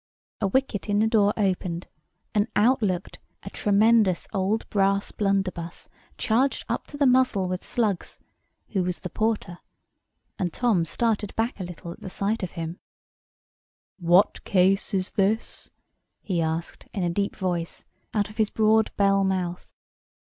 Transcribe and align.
A 0.39 0.47
wicket 0.47 0.89
in 0.89 0.97
the 0.97 1.05
door 1.05 1.31
opened, 1.37 1.87
and 2.33 2.47
out 2.55 2.81
looked 2.81 3.19
a 3.43 3.51
tremendous 3.51 4.27
old 4.33 4.67
brass 4.71 5.11
blunderbuss 5.11 5.89
charged 6.17 6.65
up 6.67 6.87
to 6.87 6.97
the 6.97 7.05
muzzle 7.05 7.47
with 7.47 7.63
slugs, 7.63 8.17
who 8.69 8.81
was 8.83 8.97
the 9.01 9.11
porter; 9.11 9.59
and 10.39 10.51
Tom 10.51 10.85
started 10.85 11.35
back 11.35 11.59
a 11.59 11.63
little 11.63 11.91
at 11.91 11.99
the 11.99 12.09
sight 12.09 12.41
of 12.41 12.53
him. 12.53 12.79
[Picture: 12.79 12.81
The 13.99 14.07
blunderbuss] 14.07 14.11
"What 14.33 14.43
case 14.43 14.93
is 14.95 15.11
this?" 15.11 15.69
he 16.23 16.41
asked 16.41 16.87
in 16.95 17.03
a 17.03 17.09
deep 17.11 17.35
voice, 17.35 17.85
out 18.11 18.27
of 18.31 18.37
his 18.37 18.49
broad 18.49 18.89
bell 18.97 19.23
mouth. 19.23 19.71